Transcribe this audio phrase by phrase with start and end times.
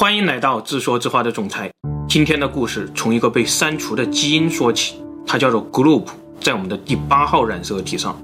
[0.00, 1.70] 欢迎来到自说自话的总裁。
[2.08, 4.94] 今天的故事从一个被删除的基因说起，
[5.26, 6.06] 它叫做 Gloop，
[6.40, 8.18] 在我们的第八号染色体上。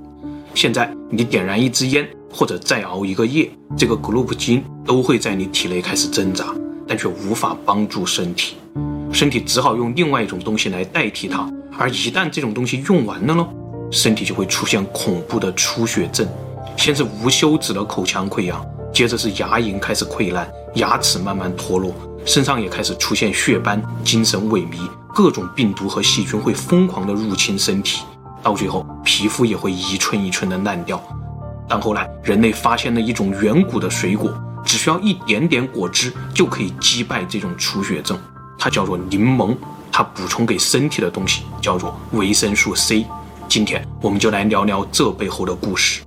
[0.55, 6.47] 现在你点燃一支烟，或者再熬一个夜，这个 Gloop 基因都会在你体内开始挣扎，
[6.89, 8.57] 但却无法帮助身体。
[9.13, 11.47] 身体只好用另外一种东西来代替它。
[11.77, 13.47] 而一旦这种东西用完了呢，
[13.91, 16.27] 身体就会出现恐怖的出血症，
[16.75, 18.65] 先是无休止的口腔溃疡。
[18.97, 21.95] 接着是牙龈开始溃烂，牙齿慢慢脱落，
[22.25, 28.05] 身上也开始出现血斑，精神萎靡，各种病毒和细菌会疯狂的入侵身体，
[28.43, 30.99] 到最后皮肤也会一寸一寸的烂掉。
[31.69, 34.33] 但后来人类发现了一种远古的水果，
[34.65, 38.19] 只需要一点点果汁就可以击败这种出血症，
[38.59, 39.55] 它叫做柠檬，
[39.93, 43.05] 它补充给身体的东西叫做维生素 C。
[43.47, 46.06] 今天我们就来聊聊这背后的故事。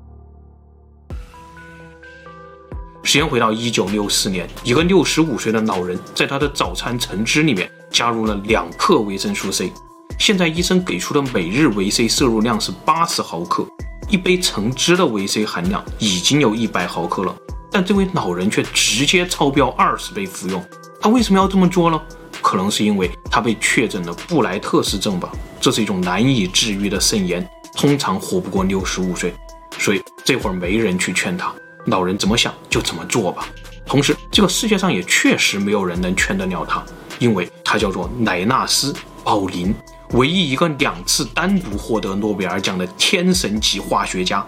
[3.04, 9.72] 时间回到一九六四年，一个六十五岁的老人在他的早餐橙汁里面加入了两克维生素 C。
[10.20, 13.66] 现在医生给出的每日维 C 摄入量是八十毫克，
[14.10, 17.34] 一杯橙汁的维 C 含量已经有一百毫克了，
[17.72, 20.64] 但这位老人却直接超标二十倍服用。
[21.00, 22.00] 他为什么要这么做呢？
[22.42, 25.32] 可能是因为他被确诊了布莱特氏症吧，
[25.62, 29.34] 这是一种难以治愈的肾炎，通常活不过六十五岁，
[29.78, 31.54] 所以这会儿没人去劝他。
[31.86, 33.48] 老人怎么想就怎么做吧。
[33.86, 36.84] 同时，这个世界上也确实没有人能劝得了他，
[37.18, 39.74] 因为他叫做莱纳斯·鲍林，
[40.12, 44.46] 唯一一个两次单独获得诺贝尔奖的天神级化学家。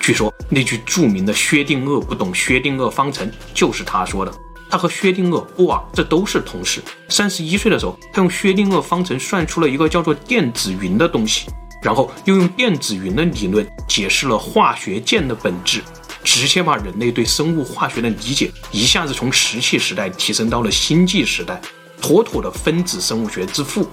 [0.00, 4.32] 据说那句著名的“薛定谔不懂薛定谔方程”就是他说的。
[4.70, 6.82] 他和薛定谔、波尔这都是同事。
[7.08, 11.50] 三十一岁的时候，他用薛定谔方程算出了一个叫做电子云的东西，
[11.82, 15.82] 然后又用电子云的理论解释了化学键的本质。
[16.30, 21.58] 直接把人类对生物化学的理解一下子从石器时代提升到了星际时代，
[22.02, 23.88] 妥妥的分子生物学之父。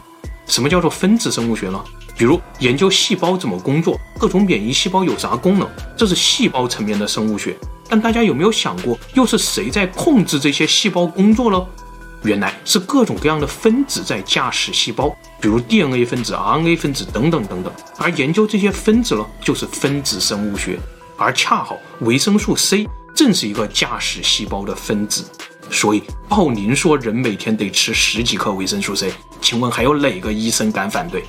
[0.46, 1.82] 什么叫做分子生物学呢？
[2.18, 7.56] 比如研究细胞怎么工作，各种免疫细胞有啥功能，这是细胞层面的生物学。
[7.88, 11.66] 但大家有没有想过，又是谁在控制这些细胞工作呢？
[12.24, 17.72] 原来是各种各样的分子在驾驶细胞，比如 DNA 分子、RNA 分子等等等等。
[17.98, 20.78] 而研究这些分子呢，就是分子生物学。
[21.18, 25.24] 而恰好维生素 C 正是一个驾驶细胞的分子，
[25.70, 31.24] 所以鲍林说人每天得吃十几克维生素 C，请问还有哪个医生敢反对？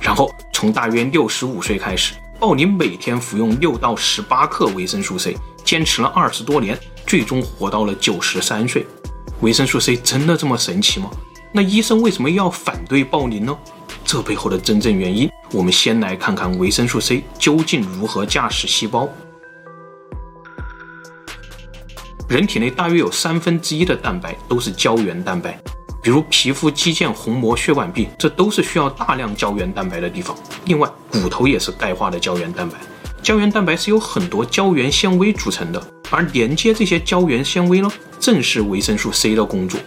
[0.00, 8.86] 然后从大约六十五岁开始，鲍林每天服用六到十八克维生素 C，坚持了二十多年，最终活到了九十三岁。
[9.40, 11.10] 维生素 C 真的这么神奇吗？
[11.52, 13.56] 那医生为什么要反对鲍林呢？
[14.04, 19.08] 这背后的真正原因，我们先来看看维生素 C 究竟如何驾驶细胞。
[22.26, 25.58] 人体内大约有三分之一的蛋白都是胶原蛋白，
[26.02, 30.34] 比如皮肤、肌腱、虹膜、血管壁，这都是需要大量胶原蛋白的地方。
[30.64, 32.78] 另外，骨头也是钙化的胶原蛋白。
[33.22, 39.78] 胶原蛋白是由很多胶原纤维组成的，而连接这些胶原纤维呢，正是维生素 C 的工作。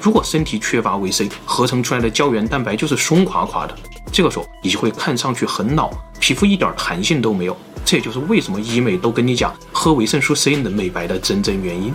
[0.00, 3.74] 如果身体缺乏维 C，合成出来的胶原蛋白就是松垮垮的，
[4.12, 5.90] 这个时候你就会看上去很老，
[6.20, 7.56] 皮肤一点弹性都没有。
[7.86, 11.94] 这也就是为什么医美都跟你讲喝维生素 C 能美白的真正原因。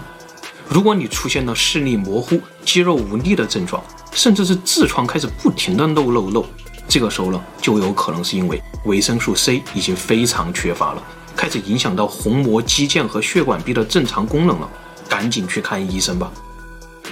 [0.70, 6.46] 如果你出现了视力模糊、肌肉无力的症状，甚至是痔疮开始不停的漏漏漏，
[6.88, 11.04] 这个时候呢，就有可能是因为维生素 C 已经非常缺乏了，
[11.36, 14.70] 开始影响到虹膜、肌腱和血管壁的正常功能了，
[15.10, 16.32] 赶紧去看医生吧。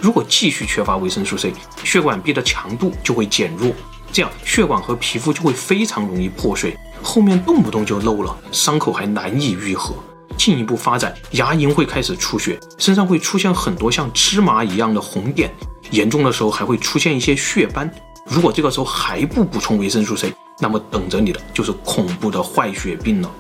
[0.02, 1.54] 如果继续缺乏维生素 C，
[1.84, 3.74] 血管壁的强度就会减弱，
[4.14, 6.78] 这样血管和皮肤就会非常容易破碎。
[7.02, 9.94] 后面动不动就漏了，伤口还难以愈合，
[10.38, 15.52] 进一步发展，牙龈会开始出血，身上会出现很多像芝麻一样的红点，
[15.92, 17.90] 严重的时候还会出现一些血斑。
[18.26, 23.31] 如果这个时候还不补充维生素 C，那么等着你的就是恐怖的坏血病了。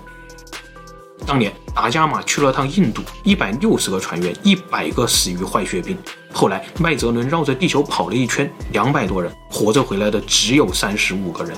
[1.27, 5.95] 当年达伽马去了趟印度，一百六十个船员，一百个死于坏血病。
[6.31, 11.55] 后来麦哲伦绕着地球跑了一圈，两百多人，活着回来的只有三十五个人。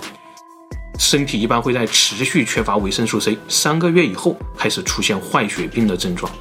[1.02, 6.32] 身体一般会在持续缺乏维生素 C 三个月以后开始出现坏血病的症状，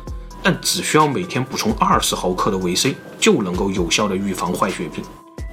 [0.43, 5.03] 但只需要每天补充二十毫克的维 C 就能够有效的预防坏血病。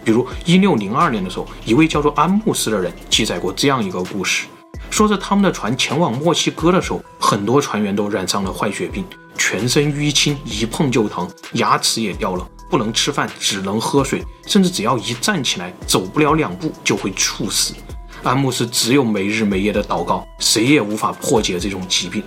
[0.04, 4.46] 比如一六零二年的时候，一位叫做安慕斯的人记载过这样一个故事，
[4.90, 9.06] 说是他们的船前往墨西哥的时候，很多船员都染上了坏血病，
[9.38, 17.74] 全身淤青，一碰就疼，牙齿也掉了，不能吃饭，只能喝水，甚至只要一站起来走不了两步就会猝死。
[18.24, 22.24] 安慕斯只有没日没夜的祷告，谁也无法破解这种疾病。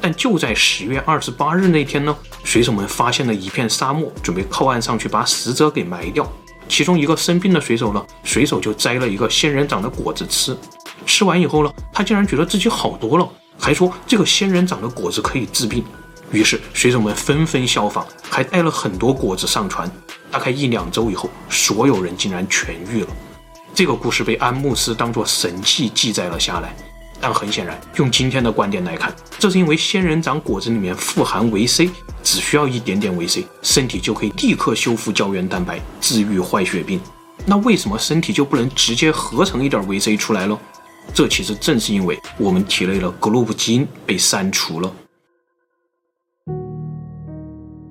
[0.00, 6.30] 但就在十月二十八日那天呢，水手们发现了一片沙漠，准备靠岸上去把死者给埋掉。
[6.68, 10.56] 其中一个生病的水手呢，水手就摘了一个仙人掌的果子吃。
[11.06, 15.84] 吃完以后呢，他竟然觉得自己好多了，还说这个仙人掌的果子可以治病。
[16.32, 19.90] 于是水手们纷纷效仿，还带了很多果子上船。
[20.30, 23.08] 大概一两周以后，所有人竟然痊愈了。
[23.74, 26.74] 这个故事被安慕斯当作神迹记载了下来。
[27.20, 31.90] 但很显然，用今天的观点来看，这是因为仙人掌果子里面富含维 C，
[32.22, 37.00] 只需要一点点维 C，身体就可以立刻修复胶原蛋白，治愈坏血病。
[37.46, 40.56] 那为什么身体就不能直接合成一点维 C 出来了？
[41.12, 44.92] 这其实正是因为我们体内的 GLOB 基因被删除了。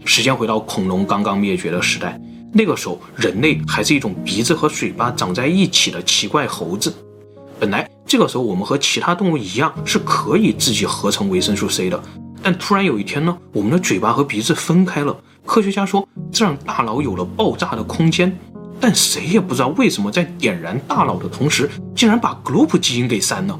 [0.05, 2.19] 时间回到恐龙刚刚灭绝的时代，
[2.53, 6.93] 那个时候人类还是一种鼻子和嘴巴长在一起的奇怪猴子。
[7.59, 12.01] 本来这个时候我们和其他动物一样是可以自己合成维生素 C 的，
[12.41, 15.17] 但突然有一天呢，我们的嘴巴和鼻子分开了。
[15.45, 18.37] 科学家说，这让大脑有了爆炸的空间。
[18.79, 23.57] 但谁也不知道为什么在点燃大脑的同时，竟然把 GLOB 基因给删了。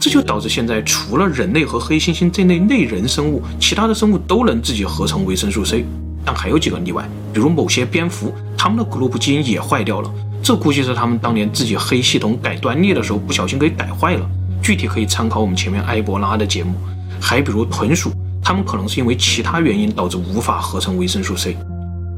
[0.00, 5.84] 这就导致现在除了人类和黑猩猩这类类人生物，其他的生物都能自己合成维生素 C，
[6.24, 10.10] 但还有几个例外，比如某些蝙蝠，它们的 GLOB 基因也坏掉了。
[10.42, 14.28] 这估计是他们当年自己黑系统改断裂的时候不小心给改坏了。
[14.62, 16.74] 具体可以参考我们前面埃博拉的节目。
[17.20, 18.10] 还比如豚鼠，
[18.42, 21.56] 它们可能是因为其他原因导致无法合成维生素 C。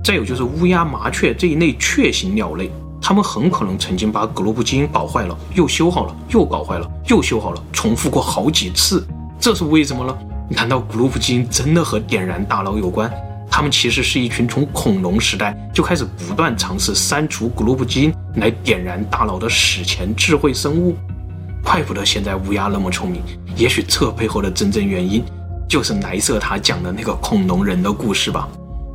[0.03, 2.71] 再有就是乌鸦、麻雀这一类雀形鸟类，
[3.01, 9.07] 它们很可能曾经把 GLOB 基因搞坏了，又修好了，又搞坏了，又修好了，重复过好几次。
[9.39, 10.17] 这是为什么呢？
[10.49, 13.13] 难道 GLOB 基因真的和点燃大脑有关？
[13.57, 20.95] 他们其实是一群从恐龙时代就开始不断尝试删除 GLOB 基因来点燃大脑的史前智慧生物。
[21.65, 23.23] 怪不得现在乌鸦那么聪明，
[23.57, 25.25] 也许这背后的真正原因
[25.67, 28.47] 就是莱瑟他讲的那个恐龙人的故事吧。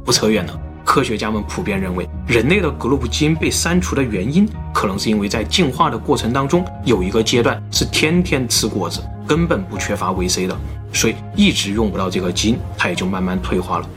[0.05, 0.55] 不扯远了。
[0.85, 10.55] 科学家们普遍认为，人类的 GLOB 基因被删除的原因，可能是因为在进化的过程当中，有一个阶段是天天吃果子，根本不缺乏维 C 的，
[10.93, 13.89] 所以一直用不到这个基因，它也就慢慢退化了。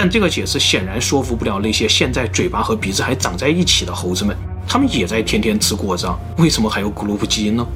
[0.00, 7.66] 但这个解释显然说服不了那些现在嘴巴和鼻子还长在一起的猴子们，他们也在天天吃果子啊，为什么还有 GLOB 基因呢？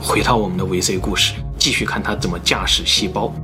[0.00, 3.34] 回到我们的维 C 故事，继续看它怎么驾驶细胞。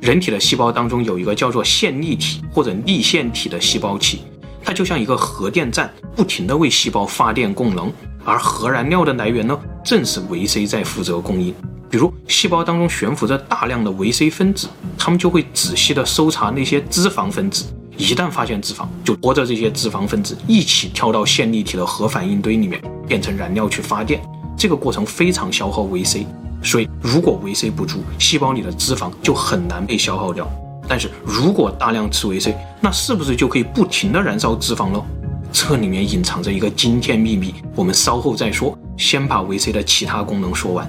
[0.00, 4.22] 人体的细胞当中有一个叫做线粒体或者粒线体的细胞器，
[4.64, 7.92] 它就像一个核电站，不停地为细胞发电供能。
[8.24, 11.54] 而核燃料的来源呢，正是维 C 在负责供应。
[11.90, 17.64] 比如，细胞当中悬浮着大量的维 C 分子，它们就会仔细的搜查那些脂肪分子，
[17.96, 24.22] 一旦发现脂肪，就拖着这些脂肪分子一起跳到线粒体的核反应堆里面，变成燃料去发电。
[24.56, 26.24] 这个过程非常消耗维 C。
[26.62, 30.48] 所以，如果维 C 不足，细胞里的脂肪就很难被消耗掉。
[30.86, 35.04] 但是如果大量吃维 C，那是不是就可以不停的燃烧脂肪喽？
[35.50, 38.78] 这里面隐藏着一个惊天秘密，我们稍后再说。
[38.96, 40.88] 先把维 C 的其他功能说完。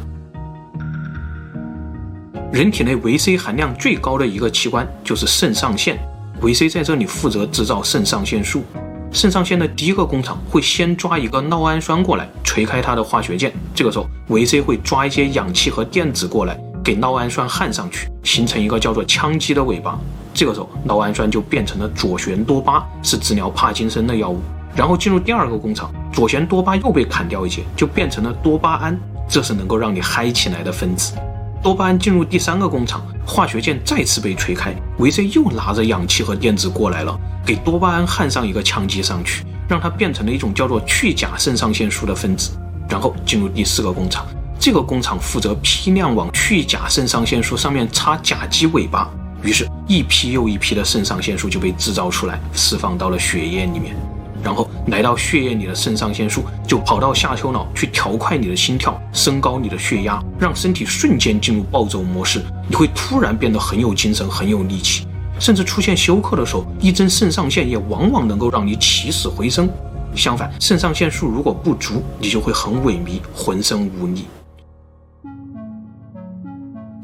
[2.51, 5.97] 人体内维 C 含量最高的一个器官就是肾上腺，
[6.41, 8.61] 维 C 在这里负责制造肾上腺素。
[9.09, 13.53] 肾上腺的第一个工厂会先抓一个酪氨酸过来，锤开它的化学键。
[13.73, 19.97] 这个时候，维 C 会抓一些氧气和电子过来，给酪氨酸焊上去，形成一个叫做羟基的尾巴。
[20.33, 24.41] 这个时候，酪氨酸就变成了左旋多巴，是治疗帕金森的药物。
[24.75, 28.99] 然后进入第二个工厂，左旋多巴又被砍掉一截，就变成了多巴胺，
[29.29, 31.13] 这是能够让你嗨起来的分子。
[31.63, 37.15] 多巴胺进入第三个工厂，化学键再次被锤开，维 C 又拿着氧气和电子过来了，
[37.45, 42.51] 给多巴胺焊上一个羟基上去，让它变成了一种叫做去甲肾上腺素的分子。
[42.89, 44.25] 然后进入第四个工厂，
[44.59, 49.07] 这个工厂负责批量往去甲肾上腺素上面插甲基尾巴，
[49.43, 53.95] 于是，一批又一批的肾上腺素就被制造出来，释放到了血液里面。
[54.43, 62.41] 然后来到血液里的肾上腺素就跑到下丘脑去调快你的心跳，升高你的血压，让身体瞬间进入暴走模式。
[62.67, 65.05] 你会突然变得很有精神，很有力气，
[65.39, 69.69] 甚至出现休克的时候，一针肾上腺也往往能够让你起死回生。
[70.15, 74.25] 相反，肾上腺素如果不足，你就会很萎靡，浑身无力。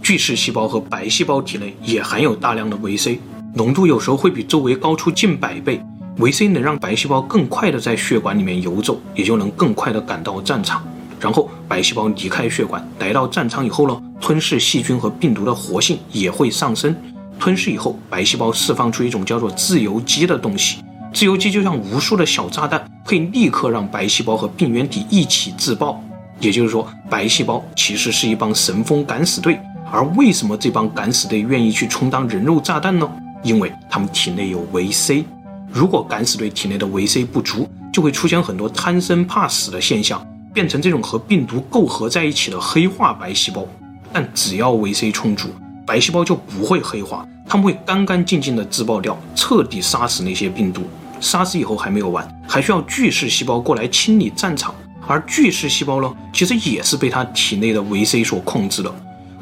[0.01, 3.19] 巨噬细胞和白细胞体内也含有大量的维 C，
[3.53, 5.81] 浓度有时候会比周围高出近百倍。
[6.19, 10.83] 维 C 能让白细胞更快的在血管里面游走，也就能更快的赶到战场。
[11.19, 16.95] 然后白细胞离开血管，来到战场以后呢，吞噬细菌和病毒的活性也会上升。
[17.39, 20.83] 吞噬以后，白细胞释放出一种叫做自由基的东西，
[21.13, 26.01] 自由基就像无数的小炸弹，可以立刻让白细胞和病原体一起自爆。
[26.39, 29.59] 也就是说，白细胞其实是一帮神风敢死队，
[29.91, 33.07] 而为什么这帮敢死队愿意去充当人肉炸弹呢？
[33.43, 35.23] 因为他们体内有维 C。
[35.71, 43.67] 如果敢死队体内的维 C 不足，就会出现很多贪生怕死的现象，变成这种和病毒构合在一起的黑化白细胞。
[44.11, 45.49] 但只要维 C 充足，
[45.85, 50.83] 白细胞就不会黑化，它们会干干净净的自爆掉，彻底杀死那些病毒。
[51.19, 54.73] 杀死以后还没有完，还需要巨噬细胞过来清理战场。
[55.05, 58.93] 而巨噬细胞呢，其实也是被它体内的维 C 所控制的。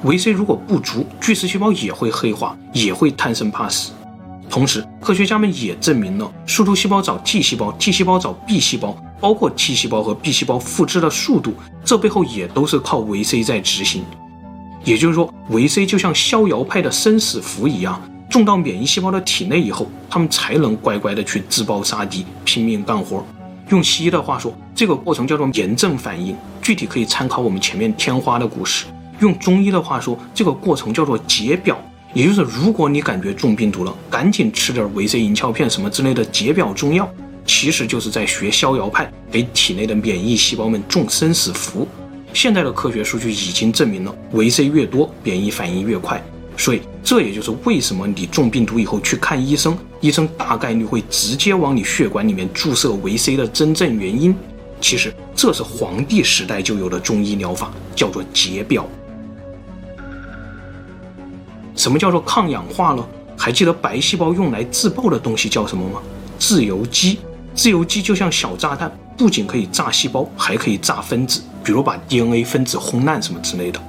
[0.04, 3.92] 维 C 如果不足，巨噬细胞也会黑化，也会贪生怕死。
[4.50, 14.04] 同时，科学家们也证明了，输出细胞找 T 细胞，T 细胞找 B 细胞，包括 T 细胞和 B 细胞复制的速度，这背后也都是靠维 C 在执行。
[14.84, 18.00] 也就是说，维 C 就像逍遥派的生死符一样，
[18.30, 23.26] 种到免疫细胞的体内以后，他们才能乖乖的去自爆杀敌，拼命干活。
[23.70, 28.86] 用西医的话说，这个过程叫做炎症反应，具体可以参考我们前面天花的故事。
[29.20, 31.76] 用中医的话说，这个过程叫做解表，
[32.16, 37.14] 也就是如果你感觉中病毒了，赶紧吃点维 C 银翘片什么之类的解表中药，
[37.46, 41.86] 其实就是在学逍遥派，给体内的免疫细胞们种生死符。
[42.34, 46.24] 现在的科学数据已经证明了，维 C 越多，免疫反应越快。
[46.56, 54.34] 所以这也就是为什么你中病毒以后去看医生，医生大概率会直接往你血管里面注射维 C 的真正原因。
[54.80, 58.88] 其实这是黄帝时代就有的中医疗法，叫做解表。
[61.76, 63.06] 什么叫做抗氧化呢？
[63.38, 66.00] 还记得白细胞用来自爆的东西叫什么吗？
[66.40, 67.20] 自由基。
[67.54, 73.80] 自由基就像小炸弹，不仅可以炸细胞，还可以炸分子，比如把 DNA 分子轰烂什么之类的。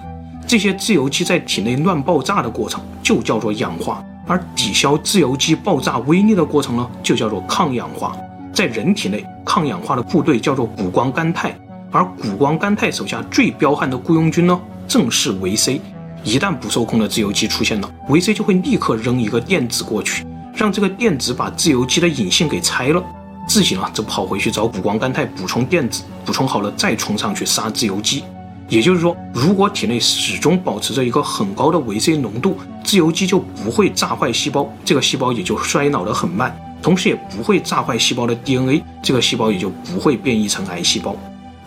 [0.47, 8.17] 这些自由基在体内乱爆炸的过程就叫做氧化，而抵消自由基爆炸威力的过程呢，就叫做抗氧化。
[8.53, 11.53] 在人体内，抗氧化的部队叫做谷胱甘肽，
[11.91, 15.81] 而谷胱甘肽手下最彪悍的雇佣军呢，正是维 C。
[16.25, 23.03] 一旦不受控的自由基出现了，维 C 就会立刻扔一个电子过去，让这个电子把自由基的引信给拆了，
[23.49, 28.25] 自己呢则跑回去找谷胱甘肽补充电子，补充好了再冲上去杀自由基。
[28.69, 41.15] 也就是说，如果体内始终保持着一个很高的维 C 浓度，自由基就不会炸坏细胞，这个细胞也就衰老得很慢，同时也不会炸坏细胞的 DNA，这个细胞也就不会变异成癌细胞。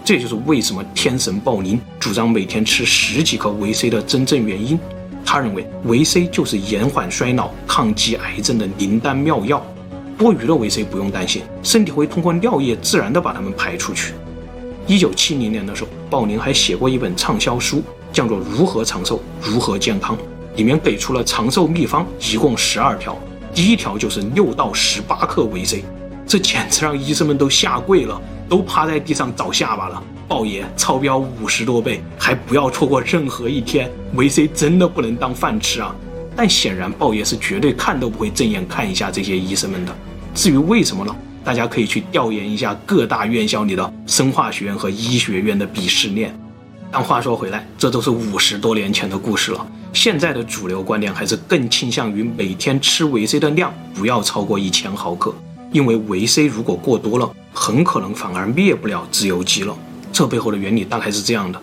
[0.09, 4.79] 这就是为什么天神鲍宁主张每天吃十几颗维 C 的真正原因。
[5.23, 9.63] 他认为维 C 就是延缓衰老、抗击癌症的灵丹妙药。
[10.17, 14.15] 多余的维 C 不用担心，身体会通过尿液自然的把它们排出去。
[14.87, 20.17] 一九七零年的时候，鲍宁还写过一本畅销书，叫做《如何长寿，如何健康》，
[20.55, 23.15] 里面给出了长寿秘方，一共十二条。
[23.53, 25.83] 第一条就是六到十八克维 C，
[26.25, 28.19] 这简直让医生们都下跪了，
[28.50, 30.03] 都趴在地上找下巴了。
[30.27, 35.96] 鲍爷超标五十多倍，还不要错过任何一天，维 C 真的不能当饭吃啊！
[36.36, 39.96] 但显然鲍爷是绝对看都不会正眼看一下这些医生们的。
[40.34, 41.15] 至于为什么呢？
[41.44, 46.38] 大家可以去调研一下各大院校里的生化学院和医学院的鄙视链。
[46.91, 49.65] 但话说回来，这都是五十多年前的故事了。
[49.94, 55.34] 现在的主流观点还是更倾向于每天吃维 C 的量不要超过一千毫克，
[55.71, 59.77] 因为维 C 如果过多了，很可能反而灭不了自由基了。
[60.11, 61.61] 这背后的原理大概是这样的：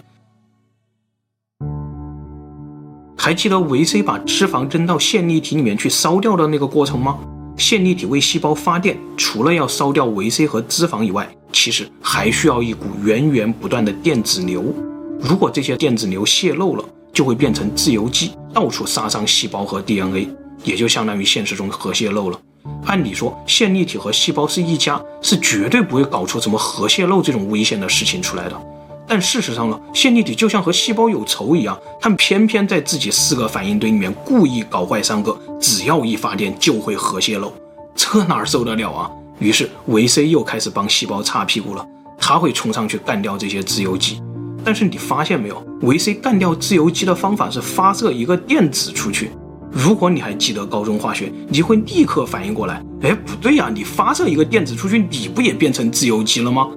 [3.16, 7.18] 还记得维 C 把脂肪扔到线粒体里面去烧掉的那个过程吗？
[7.56, 14.74] 线粒体为细胞发电，除了要烧掉维 C 和脂肪以外，其实还需要一股源源不断的电子流。
[15.18, 20.28] 如果这些电子流泄漏了，就会变成自由基，到处杀伤细胞和 DNA，
[20.64, 22.38] 也就相当于现实中核泄漏了。
[22.84, 28.60] 按理说，线粒体和细胞是一家，是绝对不会搞出什么核泄漏这种危险的事情出来的。
[29.08, 37.52] 但事实上呢，线粒体就像和细胞有仇一样，他们偏偏在自己四个反应堆里面故意搞坏三个，只要一发电就会核泄漏，
[37.94, 39.10] 这哪受得了啊？
[39.38, 41.86] 于是维 C 又开始帮细胞擦屁股了，
[42.18, 44.20] 他会冲上去干掉这些自由基。
[44.64, 49.30] 但是你发现没有，维 C 干掉自由基的方法是发射一个电子出去。
[49.72, 56.68] 如果你还记得高中化学，你会立刻反应过来，哎，不对呀，你发射一个电子出去，你不也变成自由基了吗？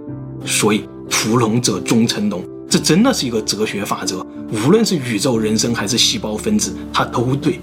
[0.46, 0.84] 所以。
[1.12, 4.26] 屠龙者终成龙，这真的是一个哲学法则。
[4.52, 7.60] 无论是宇宙人生还是细胞分子，它都对。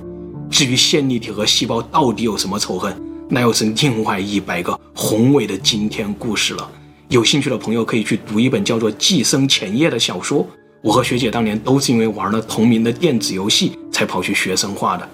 [0.51, 2.95] 至于线粒体和细胞到底有什么仇恨，
[3.31, 6.69] 那又是另外一百个宏伟的惊天故事了。
[7.09, 10.45] 有兴趣的朋友可以去读一本叫做《寄生前夜》的小说。
[10.87, 15.09] 我和学姐当年都是因为玩了同名的电子游戏才跑去学生化的。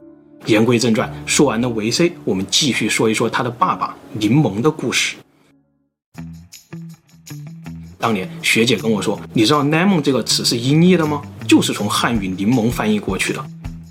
[0.45, 5.17] 言归正传，说完了维 C，我们继续说一说他的爸爸柠檬的故事。
[7.99, 11.23] 当年学姐跟我说：“你知道 ‘lemon’ 这个词是音译的吗？
[11.49, 13.43] 就是从汉语‘柠檬’翻译过去的。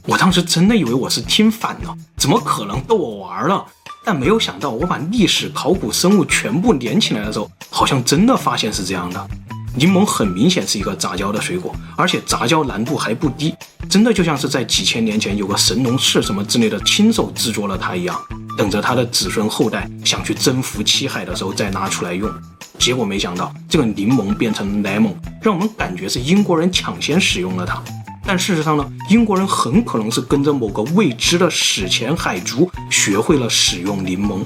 [0.06, 3.66] 我当时真的以为我是听反了，怎么可能逗我玩了？
[4.06, 9.28] 但没有想到，我把历史、考古、生物全部连起来的时候，好像真的发现是这样的。
[9.76, 13.56] 柠檬很明显是一个杂交的水果，而且杂交难度还不低，
[13.90, 18.20] 真的就像是在几千年前有个神农氏什么之类的亲手制作了它一样，
[18.58, 22.30] 等着他的子孙后代想去征服七海的时候再拿出来用。
[22.78, 27.82] 结果没想到，这个柠檬变成 lemon，让我们感觉是英国人抢先使用了它。
[28.26, 34.44] 但事实上呢，英国人很可能是跟着某个未知的史前海族学会了使用柠檬。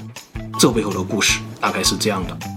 [0.58, 2.55] 这背后的故事大概是这样的。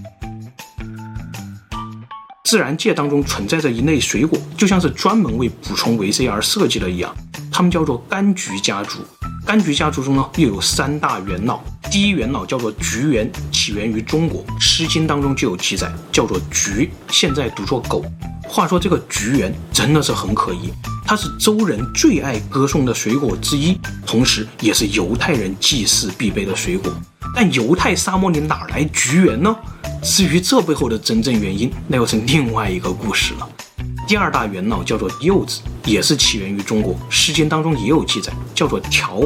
[2.49, 7.15] 自然界当中存在着一类水果，就像是专门为补充维 C 而设计的一样，
[7.51, 9.01] 它们叫做柑橘家族。
[9.45, 11.61] 柑橘家族中呢，又有三大元老。
[11.91, 18.03] 第一元老叫做橘园，起源于中国，《诗经》当中就有记载，叫做橘，现在读作狗。
[18.47, 20.73] 话说这个橘园真的是很可疑，
[21.05, 23.77] 它是周人最爱歌颂的水果之一，
[24.07, 26.91] 同时也是犹太人祭祀必备的水果。
[27.35, 29.55] 但犹太沙漠里哪来橘园呢？
[30.01, 33.49] 至于这背后的真正原因，那又是另外一个故事了。
[34.07, 39.21] 第二大元老叫做柚子，也是起源于中国，《诗经》当中也有记载，叫做条。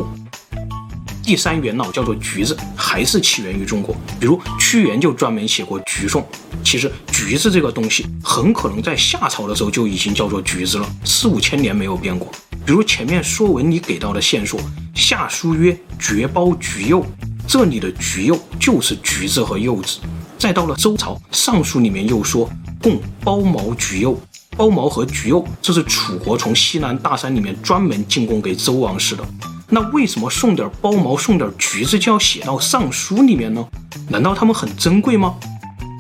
[1.24, 6.22] 第三元老叫做橘子，还是起源于中国，比如屈原就专门写过《橘颂》。
[6.66, 12.30] 其实橘子这个东西，很可能在夏朝的时候就已经叫做橘子了，四五千年没有变过。
[12.66, 14.60] 比如前面说文里给到的线索，
[14.94, 17.06] 夏书曰“橘包橘柚”，
[17.48, 20.00] 这里的橘柚就是橘子和柚子。
[20.38, 22.50] 再到了周朝，《尚书》里面又说
[22.84, 24.20] “贡包茅橘柚”，
[24.58, 29.26] 包茅和橘柚，这是楚国从西南大山里面专门进贡给周王室的。
[29.70, 33.66] 那为什么送点包毛、送点橘子就要写到《尚书》里面呢？
[34.10, 35.36] 难道他们很珍贵吗？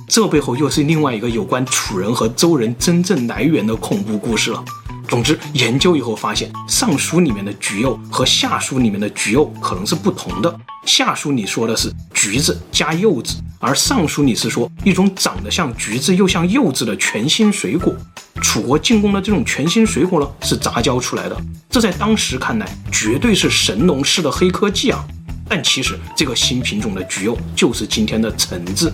[0.07, 4.63] 这背后又是另外一个有关楚人和周人真正来源的恐怖故事了。
[5.07, 10.51] 总之，研究以后发现，《尚书》里面的橘柚和《下书》里面的橘柚可能是不同的。
[10.85, 17.95] 《下书》里说的是橘子加柚子，而《尚书》里是说一种长得像橘子又像柚子的全新水果。
[18.41, 21.41] 楚国进贡的这种全新水果呢，是杂交出来的。
[21.69, 25.01] 这在当时看来，绝对是神农氏的黑科技啊！
[25.47, 28.93] 但其实，这个新品种的橘柚就是今天的橙子。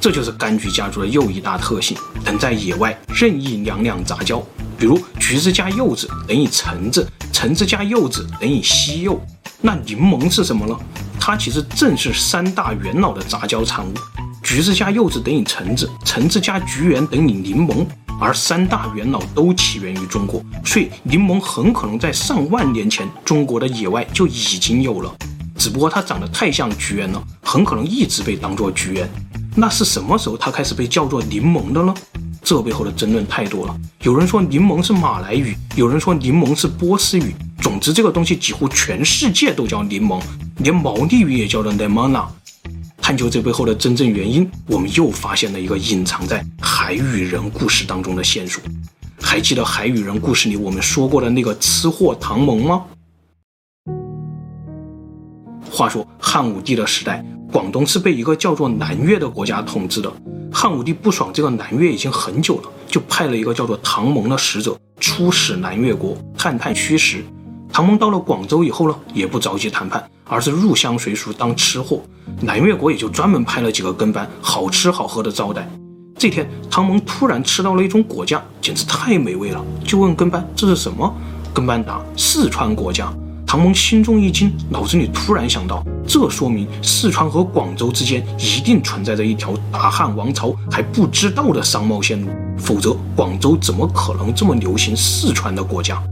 [0.00, 4.42] 这就是柑橘家族的又一大特性，能在野外任意两两杂交。
[4.78, 9.20] 比如橘子加柚子等于橙子，橙子加柚子等于西柚。
[9.60, 10.74] 那柠檬是什么呢？
[11.24, 13.94] 它其实正是三大元老的杂交产物。
[14.42, 17.86] 橘子加柚子等于橙子，橙子加橘园等于柠檬。
[18.20, 25.14] 而三大元老都起源于中国，所以柠檬很可能在上万年前中国的野外就已经有了。
[25.56, 29.08] 只不过它长得太像橘园了，很可能一直被当作橘园。
[29.54, 31.94] 那是什么时候它开始被叫做柠檬的呢？
[32.42, 37.32] 这背后的争论太多了，有人说柠檬是马来语，有人说柠檬是波斯语。
[37.60, 40.20] 总之，这个东西几乎全世界都叫柠檬，
[40.62, 42.24] 连毛利语也叫做 lemona。
[42.98, 48.62] 探究这背后的真正原因，我们又发现了一个隐藏在海与人故事当中的线索。
[49.20, 52.84] 还记得海与人故事里我们说过的那个吃货唐蒙吗？
[55.68, 60.12] 话说汉武帝的时代，广东是被一个叫做南越的国家统治的。
[60.52, 67.24] 汉武帝不爽这个南越已经很久了，就派了一个叫做唐蒙的使者出使南越国，探探虚实。
[67.72, 72.02] 唐蒙到了广州以后呢，也不着急谈判，而是入乡随俗当吃货。
[72.42, 75.66] 南越国也就专门派了几个跟班，好吃好喝的招待。
[76.18, 81.10] 这天，唐蒙突然吃到了一种果酱，简直太美味了，就问跟班这是什么？
[81.54, 83.12] 跟班答：四川果酱。
[83.46, 96.02] 唐蒙心中一惊，脑子里突然想到，这说明四川和广州之间一定存在着一条大汉王朝还不知道的商贸线路，否则广州怎么可能这么流行四川的果酱？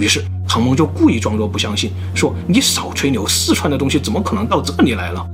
[0.00, 5.24] 于是唐蒙就故意装作不相信，说：“你少吹牛，四川的东西怎么可能到这里来了？”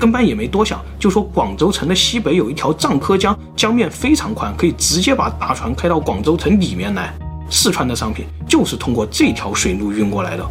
[0.00, 7.14] 跟班也没多想，就说广州城的西北有一条藏柯江，江面非常宽，可以直接把大船开到广州城里面来。
[7.48, 10.44] 四川的商品就是通过这条水路运过来的。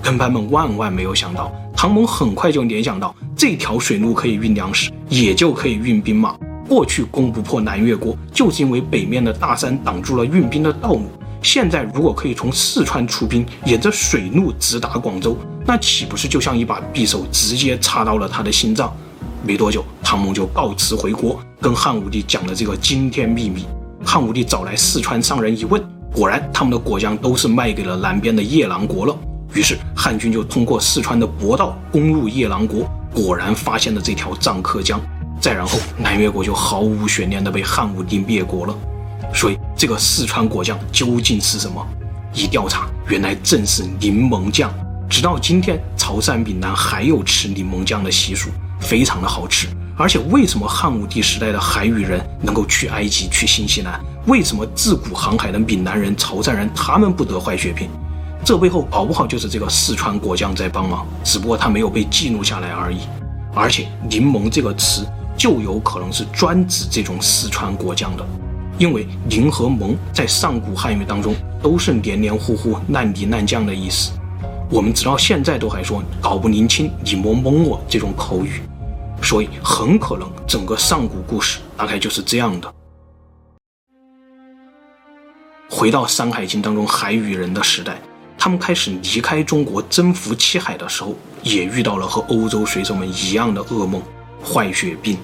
[0.00, 6.36] 跟班们万万没有想到，唐蒙很快就联想到，这条水路可以运粮食，也就可以运兵马。
[6.68, 11.10] 过去攻不破南越国，就是因为北面的大山挡住了运兵的道路。
[11.42, 18.94] 现在如果可以从四川出兵，沿着水路直达广州，那岂不是就像一把匕首直接插到了他的心脏？
[19.44, 23.64] 没多久，唐蒙就告辞回国，跟汉武帝讲了这个惊天秘密。
[24.04, 29.16] 汉武帝找来四川商人一问，果然他们的果酱都是卖给了南边的夜郎国了。
[29.54, 35.00] 于是汉军就通过四川的国道攻入夜郎国，果然发现了这条藏柯江。
[35.40, 38.76] 再然后，南越国就毫无悬念地被汉武帝灭国了。
[39.34, 41.86] 所以，这个四川果酱究竟是什么？
[42.34, 44.72] 一调查，原来正是柠檬酱。
[45.08, 48.50] 直到今天，潮汕闽南还有吃柠檬酱的习俗，
[48.80, 49.66] 非常的好吃。
[49.96, 53.98] 而且，为什么汉武帝时代的海语人能够去埃及、去新西兰？
[54.26, 57.88] 为什么自古航海的闽南人、潮汕人他们不得坏血病？
[58.44, 63.00] 这背后搞不好就是这个四川果酱在帮忙，只不过他没有被记录下来而已。
[63.54, 65.04] 而且，柠檬这个词
[65.36, 68.24] 就有可能是专指这种四川果酱的，
[68.78, 74.12] 因为“柠”和“檬”在上古汉语当中都是黏黏糊糊、烂泥烂酱的意思。
[74.70, 78.60] 我们直到现在都还说“搞不宁清，你蒙蒙我”这种口语。
[79.20, 82.72] 所以，很可能整个上古故事大概就是这样的。
[85.68, 88.00] 回到《山海经》当中，海语人的时代，
[88.38, 94.00] 他们开始离开中国征服七海的时候，也遇到了和欧洲水手们一样的噩梦——
[94.40, 95.18] 坏血病。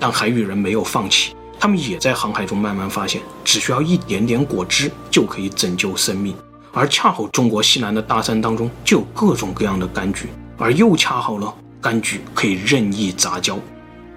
[0.00, 6.34] 但海语人没有放弃，他们也在航海中慢慢发现，只需要一点点果汁就可以拯救生命。
[6.72, 11.52] 而恰好中国西南的大山当中就有各种各样的柑橘，而又恰好呢。
[11.80, 13.58] 柑橘可以任意杂交，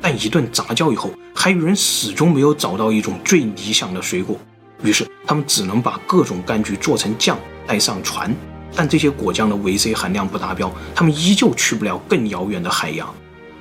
[0.02, 4.38] 但一顿杂交以后，海语人始终没有找到一种最理想的水果，
[4.84, 8.36] 于是他们只能把各种柑橘做成酱带上船。
[8.76, 13.14] 但这些果酱的维 C 含量不达标，他们依旧去不了更遥远的海洋。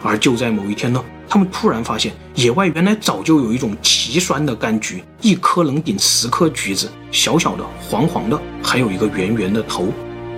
[0.03, 9.89] 而就在某一天呢，他们突然发现野外原来早就有一种奇酸的柑橘，一颗能顶十颗橘子，小小的、黄黄的，还有一个圆圆的头。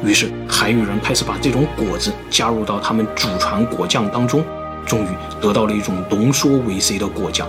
[0.04, 4.44] 于是海语人开始把这种果子加入到他们祖传果酱当中，
[4.84, 5.08] 终于
[5.40, 7.48] 得到了一种浓缩维 C 的果酱。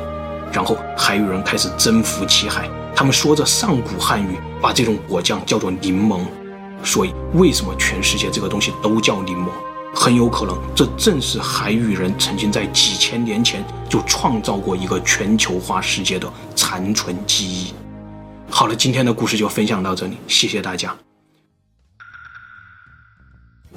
[0.51, 6.19] 然后海语人开始征服七海，他们说着上古汉语，把这种果酱叫做柠檬。
[6.83, 9.47] 所以为什么全世界这个东西都叫柠檬？
[9.95, 17.73] 很有可能这正是海语人曾经在几千年前就创造过一个全球化世界的残存记忆。
[18.49, 20.95] 好了，今天的故事就分享到这里，谢谢大家。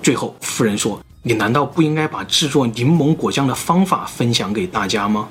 [0.02, 5.28] 最后，夫人说：“你难道不应该把制作柠檬果酱的方法分享给大家吗？”